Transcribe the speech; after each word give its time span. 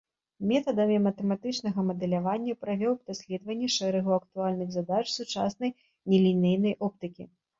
Метадамі 0.51 0.95
матэматычнага 1.07 1.83
мадэлявання 1.89 2.53
правёў 2.63 2.93
даследаванні 3.11 3.69
шэрагу 3.75 4.11
актуальных 4.21 4.67
задач 4.79 5.05
сучаснай 5.17 5.75
нелінейнай 6.11 6.75
оптыкі. 6.89 7.23